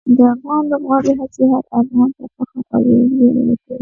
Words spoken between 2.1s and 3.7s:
ته د فخر او ویاړ ځای ورکوي.